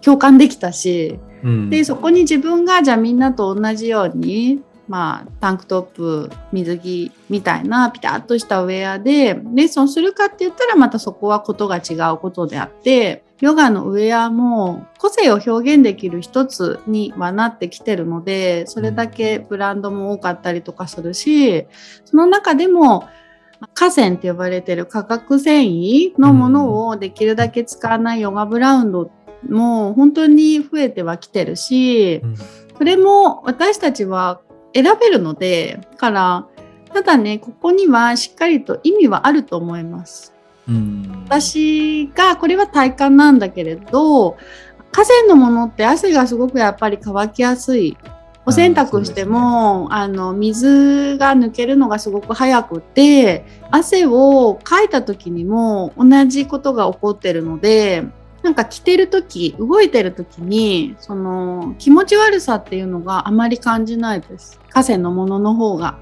[0.00, 21.66] 共感できたし、うんでそこに自分がじゃあみんなと同じようにまあ、タンクトップ水着みたいなピタッとしたウェアでレッスンするかって言ったらまたそこはことが違うことであってヨガのウェアも個性を表現できる一つにはなってきてるのでそれだけブランドも多かったりとかするし
[22.04, 23.08] その中でも
[23.72, 29.10] 河川って呼ばれてる化学繊維のものをできるだけ使わないヨガブラウンド
[29.48, 32.36] も本当に増えてはきてるしうん。
[32.76, 34.40] それも私たちは
[34.74, 36.46] 選べるのでだから
[36.92, 40.32] ただねここにはしっかりと意味はあると思います。
[40.68, 44.36] うん私がこれは体感なんだけれど
[44.92, 47.96] 河川のものって汗がすごくやっぱり乾きやすい。
[48.46, 58.04] お洗濯しても、あの水が抜けるのがすごく早くて汗をかいた時にも同じことが起こってるので
[58.44, 64.60] なんか着てる時動いてる時にその気持ち悪さっていうのがあまり感じないです。
[64.68, 65.98] 河川のものの方が。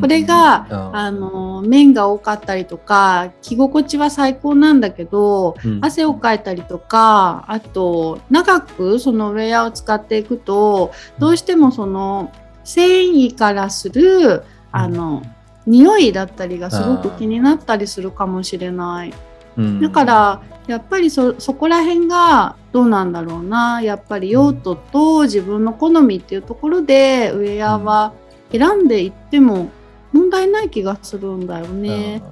[0.00, 5.78] これが、ああの面が多かったりとか着心地は最高なんだけどうん。
[5.82, 12.32] 汗をかいたりとかあと長くそのウェアを使っていくとどうしてもその
[12.64, 15.22] 繊維からするあの
[15.66, 19.14] 匂いだったりがすごく気になったりするかもしれない。
[19.56, 19.80] うん。
[19.80, 23.82] だからやっぱりそそこら辺がどうなんだろうな。
[23.82, 28.12] やっぱり用途と自分の好みっていうところでウェアは
[28.50, 29.68] 選んでいっても
[30.12, 32.22] 問題ない気がするんだよね。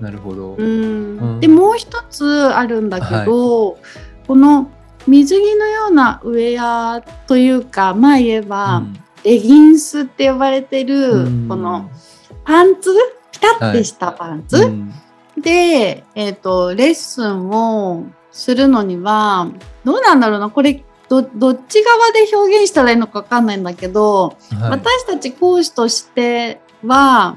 [0.00, 0.54] なるほど。
[0.54, 1.18] うん。
[1.18, 1.40] うん。
[1.40, 3.78] でもう一つあるんだけど、
[4.26, 4.70] この
[5.06, 8.82] 水着のようなウェアというかまあ言えば、
[9.24, 11.48] レギンスって呼ばれてる、うん。
[11.48, 11.90] この
[12.44, 12.90] パンツ？
[13.32, 14.94] ピタッてしたパンツ、うん
[15.44, 19.48] で、えっとレッスンをするのには
[19.84, 20.50] どうなんだろうな。
[20.50, 24.70] これどどっち側で表現したらいいのか分かんないんだけど、はい。
[24.70, 27.36] 私たち講師としては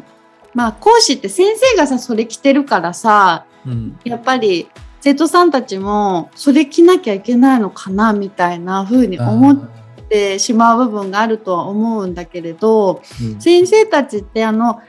[0.53, 3.99] まあ講師って先生がさそれ着てるからさうん。
[4.05, 4.69] やっぱり
[5.01, 9.69] 生徒さんたちもそれ着なきゃいけないのかなみたいな風に思っ
[10.09, 13.41] てしまう部分があるとは思うんだけれどうん。
[13.41, 14.81] 先生たちってあの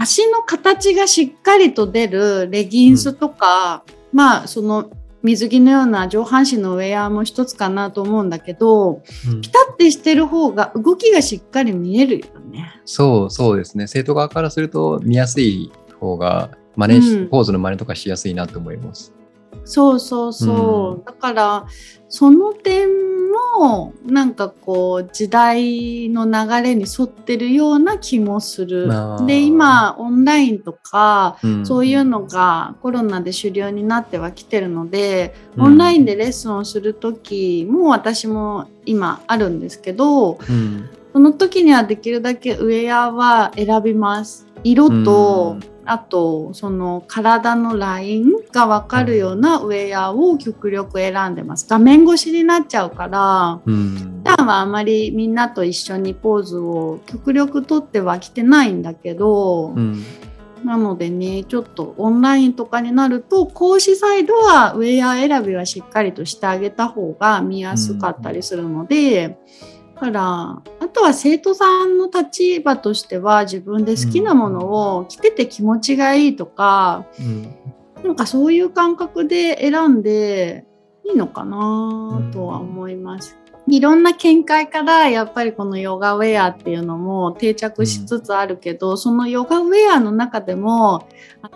[0.00, 4.90] 足の形がしっかりと出るレギンスとか、まあその
[5.22, 12.80] 水着のような上半身のウェアも一つかなと思うんだけどうんピタッてしてる方が動きがしっかり見えるよね。
[12.84, 13.86] そうそうですね。
[13.86, 19.12] 生徒側からすると見やすい方が真似し、うんポーズの真似とかしやすいなと思います。
[19.68, 21.04] そうそうそう、うん。
[21.04, 21.66] だから
[22.08, 22.88] その点
[23.54, 28.88] もなんかこう時代の流れに沿ってるような気もする。
[29.26, 31.66] で今オンラインとかうん。
[31.66, 35.62] そういうのがコロナで主流になってはきてるので、うん。
[35.64, 40.88] オンラインでレッスンをする時も私も今あるんですけどうん。
[41.12, 44.46] その時にはできるだけウェアは選びます。
[44.64, 51.66] 色と、うんあとその体のラインが分かるようなウェアを極力選んでます。
[51.68, 60.04] 画面越しになっちゃうからうん普段はあまりみんなと一緒にポーズを極力とってはきてないんだけど、うん
[60.64, 69.38] なのでねちょっとオンラインとかになると講師サイドはウェア選びはしっかりとしてあげた方が見やすかったりするので、
[69.94, 77.54] だからあとは生徒さんの立場としては自分で好きなものを着てて気持ちがいいとか、うん。
[78.04, 80.64] なんかそういう感覚で選んで
[81.04, 83.36] いいのかなとは思います。
[83.70, 91.06] いろんな見解からやっぱりこのヨガウェアっていうのも定着しつつあるけど、そのヨガウェアの中でも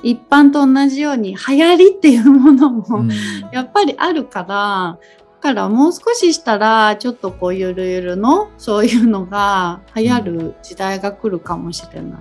[0.03, 3.11] 一般と同じように流行りっていうものも、うん。
[3.51, 4.99] やっぱりあるからだ
[5.43, 12.21] からもう少ししたらちょっとこうゆるゆるのそういうのが流行る時代が来るかもしれない。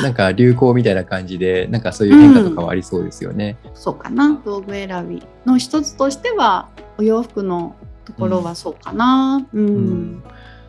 [0.02, 3.56] なんか流行みたいな感じで、なんかそういう変化とかはありそうですよね。
[3.74, 6.68] そうかな道具選びの一つとしては
[6.98, 9.46] お洋服のところはそうかな。
[9.52, 9.66] うん。
[9.66, 10.22] うん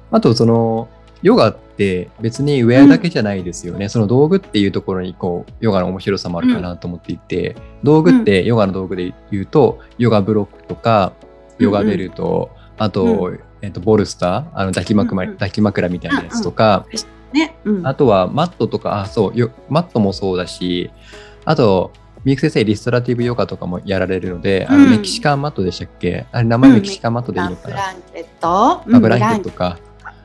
[0.10, 0.88] あとその
[1.28, 11.12] ヨガって別にウェアだけじゃないですよね、その道具っていうところにこうヨガの面白さもあるかなと思っていて、道具ってヨガの道具で言うとヨガブロックとか
[11.60, 15.36] ヨガベルト、あと,、えっとボルスターあの抱き枕,、うんうん。
[15.36, 16.86] 抱き枕みたいなやつとか、
[17.34, 17.58] ね。
[17.66, 17.88] うん。
[17.88, 20.92] あとはマットとか、あ、そう、よマットもそうだし、
[21.44, 21.92] あと、
[22.24, 24.92] みゆき先生、リストラティブヨガとかもやられるので、あのうん。
[24.92, 26.26] メキシカンマットでしたっけ？
[26.32, 29.78] あれ、名前メキシカンマットでいいのかな、ブランケット、あブランケットか、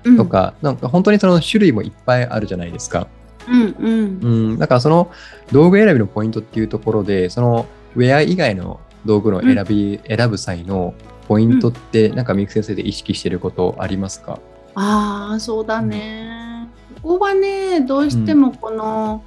[0.05, 0.16] うん。
[0.16, 3.07] と、か、なんか本当にその種類もいっぱいあるじゃないですか。
[3.48, 4.20] うんうん。
[4.22, 5.11] うん、だからその
[5.50, 10.94] 道具選びのポイントっていうところで、そのウェア以外の道具の選び、選ぶ際の
[11.28, 14.38] ポイントって、なんかみゆき先生で意識してることありますか？
[14.74, 16.68] ああそうだね、
[17.03, 19.22] ここはねどうしてもこの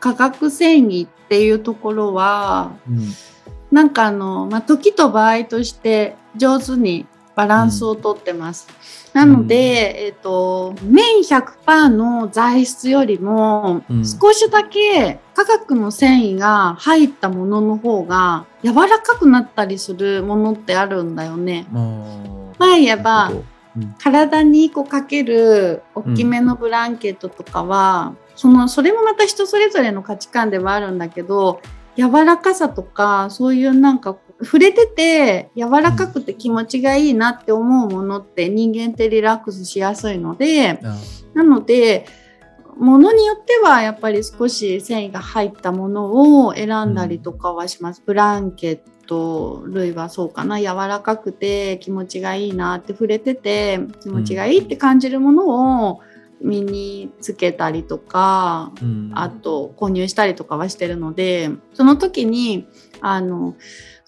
[0.00, 3.00] 化学繊維っていうところは、うん。
[3.72, 7.04] なんかあの、まあ、時と場合として上手に
[7.36, 8.66] バランスをとってます。
[9.12, 14.04] なので、えっ、と、綿100%の材質よりも、うん。
[14.06, 21.66] 少しだけ化学の繊維が入ったものの方が柔らかくなったりするものってあるんだよね。
[21.70, 23.94] まあ前言えばうん。
[23.98, 31.60] 体にこうかける大きめのブランケットとかは、そのそれもまた人それぞれの価値観ではあるんだけど
[31.96, 40.96] 柔らかさとかそういうなんか触れてて柔らかくて気持ちがいいなって思うものって人間ってリラックスしやすいのであ
[41.34, 42.06] なので
[42.76, 48.02] ものによってはやっぱり少し繊維が入ったものを選んだりとかはします。
[48.04, 50.58] ブランケット類はそうかな。
[50.58, 56.00] 柔らかくて気持ちがいいなって触れてて気持ちがいいって感じるものを
[56.42, 59.10] 身につけたりとかうん。
[59.14, 62.68] あと購入したりとかはしてるのでその時に
[63.00, 63.54] あの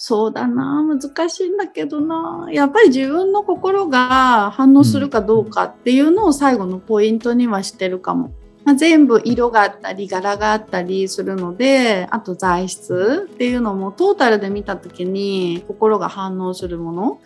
[0.00, 8.32] そうだな難しいんだけどなやっぱり自分の心が反応するかどうかっていうのを最後のポイントにはしてるかも。
[8.64, 17.20] まあ、全部色があったり柄があったりするのであと材質っていうのもトータルで見た時に心が反応するもの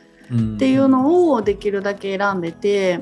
[0.54, 3.00] っていうのをできるだけ選んでて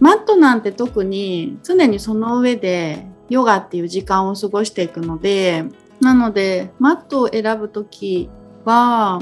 [0.00, 5.64] マットなんて特に常にその上でヨガっていう時間を過ごしていくので
[6.00, 8.28] なのでマットを選ぶ時
[8.64, 9.20] は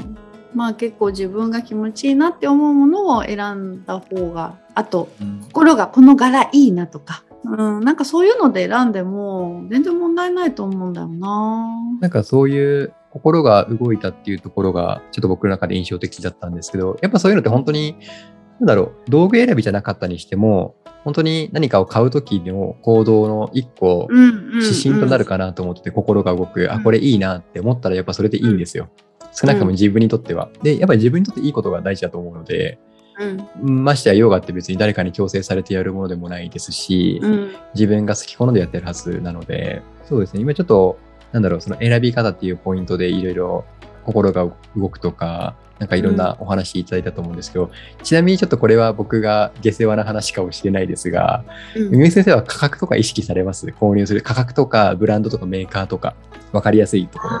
[0.53, 11.67] まあ結構自分が気持ちいいなって思うものを選んだ方があとうん心がこの柄いいなとか、うん、なんかそういうので選んでも全然問題ないと思うんだよな。
[11.99, 17.97] なんかそういう心が動いたっていうところがちょっと僕の中で印象的だったんですけど、やっぱそういうのって本当に、
[18.59, 28.89] なんだろう、道具選びじゃなかったにしても、本当に何かを買う時の行動の一個、うんうんうん指針となるかなと思ってて、心が動く、あ、これいいなって思ったらやっぱそれでいいんですよ。
[29.33, 30.49] 少なくとも自分にとっては。
[30.61, 32.79] で、やっぱり自分にとっていいことが大事だと思うので、
[33.19, 33.83] うん。
[33.83, 37.51] ましてやヨガって別に誰かに強制されてやるものでもないですし、うん。
[37.73, 40.97] 自分が好き好んでやってるはずなので、そうですね、今ちょっと、
[41.31, 43.65] なんだろう、その選び方っていうポイントでいろいろ
[44.05, 47.71] 心が動くとか、なんかいろんなお話いただいたと思うんですけど、
[48.03, 51.43] ちなみにちょっとこれは僕が下世話な話かもしれないですが、
[51.75, 52.11] うん。
[52.11, 53.65] 先生は価格とか意識されます？
[53.67, 54.21] 購入する？
[54.21, 56.15] 価格とかブランドとかメーカーとか、
[56.51, 57.39] わかりやすいところ。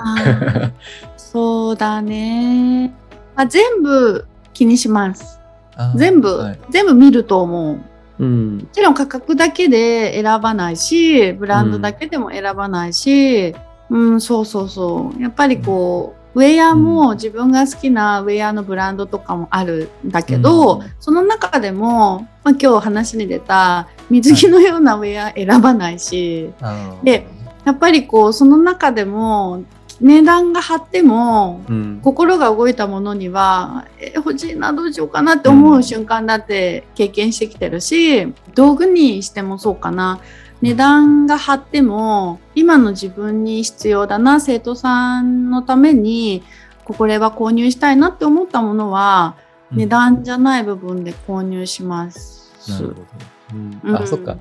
[1.17, 2.93] そうだね。
[3.35, 5.39] まあ、全部気にします。
[5.95, 7.75] 全部、はい全部見ると思う。
[7.75, 7.83] も
[8.19, 8.67] うん。
[8.71, 13.55] ちろん価格だけで選ばないし、ブランドだけでも選ばないし、
[13.89, 15.21] うん、そうそうそう。
[15.21, 27.27] やっぱりこう、ウェアも自分が好きなウェアのブランドとかもあるんだけど、うんその中でも、まあ、今日話に出た水着のようなウェア選ばないし、あーで、
[27.65, 29.63] やっぱりこうその中でも
[29.99, 31.99] 値段が張ってもうん。
[32.03, 40.19] 心が動いたものにはえ欲しいなどうしようかなって思う瞬間だって経験してきてるし道具にしてもそうかな
[40.61, 46.43] 値段が張っても今の自分に必要だな生徒さんのために
[46.83, 52.53] これは購入したいなって思ったものはうん値段じゃない部分で購入します。
[52.69, 53.05] なるほど。
[53.53, 54.37] うんうんあ、そっか。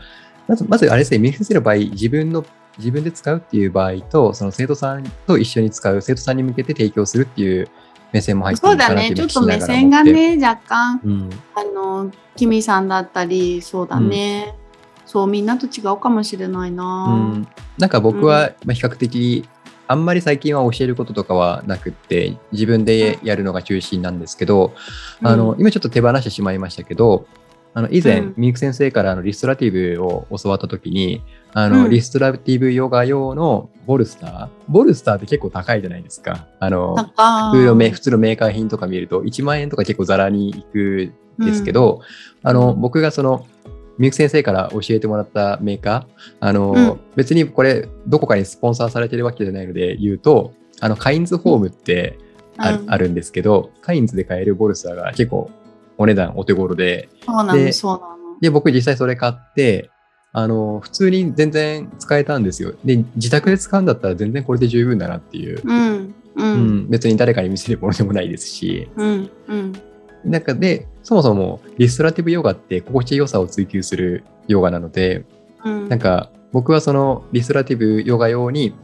[0.48, 2.44] まず、まずあれですね、ミルク先生の場合、自分の、
[2.80, 7.68] 自分で使うっていう場合と、その生徒さんと一緒に使う、生徒さんに向けて提供するっていう
[8.12, 10.02] 目線も入ってそうだねちょっと目線が。
[10.02, 11.30] ね若干うん。
[11.54, 14.54] あの、キミさんだったり、そうだね。
[15.06, 17.06] そう、みんなと違うかもしれないな。
[17.08, 19.48] うん、なんか僕はまあ比較的、
[19.88, 24.72] あんまり最近は教えることとかはなくって自分でやるのが中心なんですけど、
[25.20, 27.26] あの今ちょっと手放してしまいましたけど
[27.72, 28.34] あの以前、うん。
[28.36, 31.90] ミユク先生からあのリストラティブを教わった時にあの、うん。
[31.90, 36.46] リストラティブヨガ用のボルスターボルスターって結構高いじゃないですか。
[36.58, 41.12] あの普通のメ普通のメーカー品とか見ると1万円とか結構ザラに行く
[41.42, 42.00] んですけど、
[42.42, 43.46] あの僕がその
[43.98, 47.00] みゆき先生から教えてもらったメーカーあの、うん。
[47.16, 52.18] 別にこれどこかにスポンサーされてるわけじゃないので言うとあのカインズホームって
[52.56, 53.14] あ,、るん。
[53.14, 55.50] ですけどカインズで買えるボルサーが結構
[56.00, 57.10] お値段お手頃で。
[57.26, 58.40] そうなでの、そうなの。
[58.40, 59.90] で僕実際それ買って
[60.32, 62.72] あの普通に全然使えたんですよ。
[62.86, 68.88] で自宅で使うんだったら全然これで十分だなっていう、うん、う、うんん別に誰かに見せるものでもないですし。
[68.96, 69.72] うん、うん。
[70.24, 75.26] 中でそもそもリストラティブヨガって心地よさを追求するヨガなので
[75.64, 75.88] うん。
[75.90, 78.74] なんか僕はそのリストラティブヨガ用に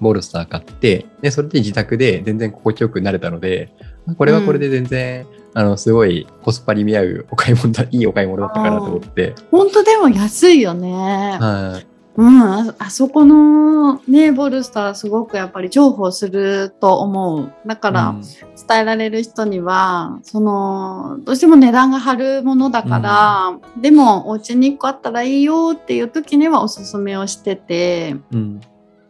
[0.00, 3.72] ボルスター買ってでそれで自宅で全然心地よくなれたので
[4.16, 9.34] これはこれで全然、あの、すごいコスパに見合うお買い物だ、いいお買い物だったかなと思って。
[9.50, 11.38] 本当でも安いよね。
[11.40, 11.86] はい。
[12.16, 17.52] うん、ああそこのね、ボルスターすごくやっぱり重宝すると思う。
[17.66, 18.22] だから、うん
[18.68, 28.60] 伝えられる人には、その、どうしても値段が張るものだから、でもお家に1個あったらいいよっていう時にはおすすめをしてて、うん。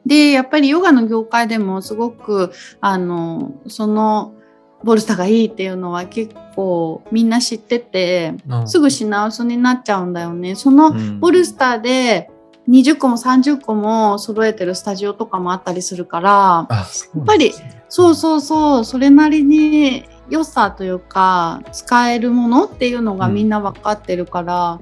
[0.07, 4.35] で、やっぱりヨガの業界でもすごく、あの、その、
[4.83, 8.35] ボルスターがいいっていうのは結構みんな知ってて、
[8.67, 10.55] すぐ品薄になっちゃうんだよね。
[10.55, 11.21] そのうん。
[11.21, 12.31] ボルスターで
[12.69, 17.53] 20個も30個も揃えてるスタジオとかもあったりするから、あ、そうやっぱり
[17.89, 24.79] そうそうそう、それなりに良さというか、使えるものっていうのがみんな分かってるから、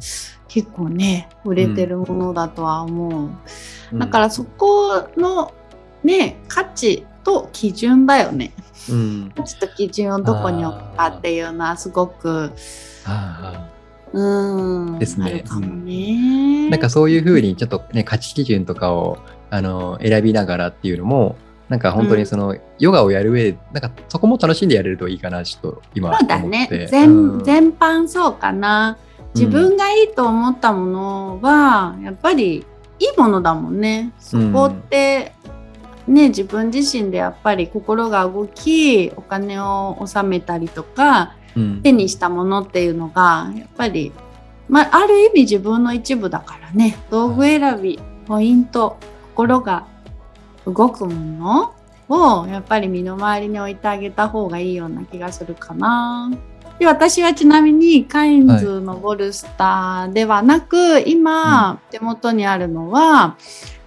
[0.47, 3.31] 結構ね、売れてるものだとは思う。
[3.93, 3.99] うん。
[3.99, 5.53] だからそこの
[6.05, 8.53] ね、価値と基準だよね。
[8.91, 9.33] うん。
[9.37, 12.53] 価値と基準をどこに置くかっていうのはすごく、
[13.05, 13.69] あ
[14.13, 16.67] うん、ですねあね。
[16.67, 19.19] あなんかそういうふうにちょっとね、価値基準とかを、
[19.51, 21.37] あの、選びながらっていうのも、
[21.69, 26.27] なんか本当にその、ヨガをやる上で、なんかそこも楽しんでやれるといいかな、ちょっと今思って。
[26.27, 26.89] そうだね。
[26.91, 28.97] 全、うん全般そうかな。
[29.35, 32.65] 自分がいいと思ったものは、やっぱり
[32.99, 34.13] いいものだもんね。
[34.19, 35.33] そこって、
[36.09, 44.13] ね、自分自身でやっぱり心が動き、お金を納めたりとか、うん手にしたものっていうのが、やっぱり、
[44.69, 46.97] まあ、ある意味自分の一部だからね。
[47.11, 48.97] 道具選び、ポイント、
[49.35, 49.87] 心が
[50.67, 51.75] 動くもの
[52.09, 56.31] を、やっぱり身の回りに置いてあげた方がいいような気がするかな。
[56.79, 63.37] で私はちなみにカインズのボルスターではなく、今、手元にあるのは、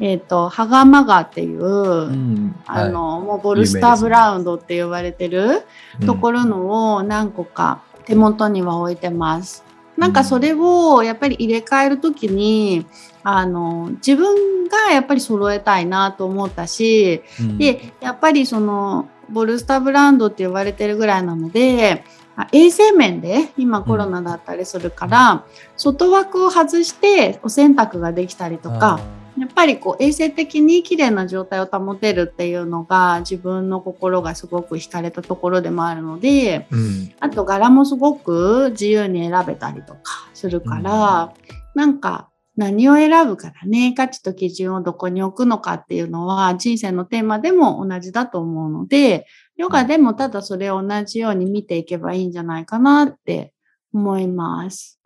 [0.02, 5.62] えっ、と、ハガマガっていう、うんあの、もうボルスターブラウンドって呼ばれてる、
[6.06, 9.64] ところのを何個か手元には置いてます。
[9.98, 12.86] なんかそれをやっぱり入れ替えるときに、
[13.24, 22.04] あの、自分がやっぱり揃えたいなと思ったし、うん、で、やっぱりその、ボルスターブランドって呼ばれてるぐらいなので、
[22.36, 25.46] あ衛生面で今コロナだったりするから、
[25.78, 29.00] 外枠を外してお洗濯ができたりとか、
[29.38, 37.14] やっぱりこう衛生的に綺麗な状態を保てるっていうのが自分の心がすごく惹かれたところでもあるので、うん。
[37.20, 41.34] あと柄もすごく自由に選べたりとかするから、
[41.76, 49.26] なんか何を選ぶからね、価値と基準をどこに置くのかっていうのは人生のテーマでも同じだと思うので、
[49.56, 53.54] ヨガでもただそれを同じように見ていけばいいんじゃないかなって
[53.94, 55.00] 思います。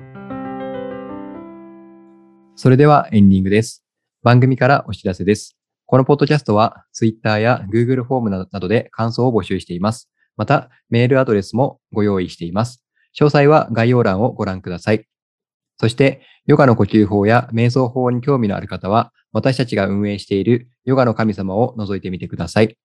[2.56, 3.84] それではエンディングです。
[4.24, 5.56] 番組からお知らせです。
[5.86, 10.10] このポッドキャストは Twitter や Google フォームなどなどで感想を募集しています。
[10.36, 12.84] また、メールアドレスもご用意しています。
[13.20, 15.06] 詳細は概要欄をご覧ください。
[15.78, 22.78] そして、ヨガの呼吸法や瞑想法に興味のある方は、私たちが運営しているヨガの神様を覗いてみてください。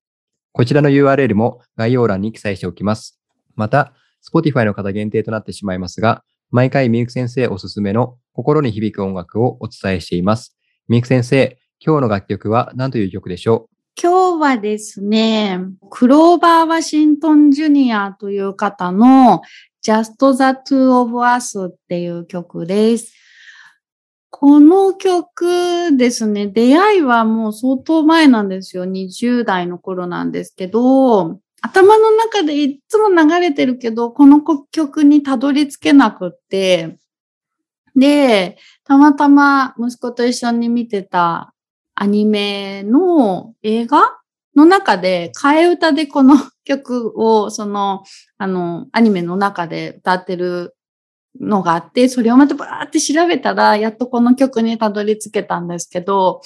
[0.53, 3.21] こちらの URL も概要欄に記載しておきます。
[3.55, 3.93] また、
[4.29, 10.57] Spotify の方限定となってしまいますが、毎回みゆき先生おすすめの心に響く音楽をお伝えしています。
[10.89, 13.70] みゆき先生、今日の楽曲は何という曲でしょう？
[14.03, 19.43] 今日はですね、クローバー・ワシントン・ジュニアという方の
[19.85, 23.13] Just the Two of Us っていう曲です。
[24.31, 28.87] この曲ですね、出会いはもう相当前なんですよ。
[28.87, 34.41] 20代の頃なんですけど、頭の中でいつも流れてるけど、この
[34.71, 36.97] 曲にたどり着けなくって、
[37.95, 41.53] で、たまたま息子と一緒に見てた
[42.03, 44.17] アニメの映画
[44.57, 46.35] の中で、替え歌でこの
[46.65, 48.05] 曲を、その、
[48.39, 50.75] あの、アニメの中で歌ってる
[51.39, 56.41] のがあって、それをまたバーって調べたら、やっとこの曲にたどり着けたんですけど、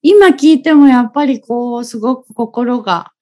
[0.00, 3.12] 今聞いてもやっぱりこう、すごく心が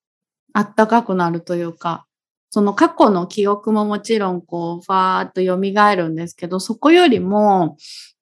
[0.53, 2.07] あったかくなるというか、
[2.51, 7.77] その過去の記憶ももちろんこう、ファーっと蘇るんですけど、そこよりも、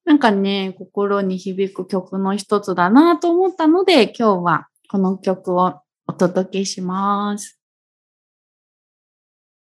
[0.07, 7.56] なんかね、心に響く曲の一つだなと思ったので、今日はこの曲をお届けします。